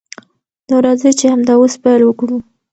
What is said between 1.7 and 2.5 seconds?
پیل وکړو.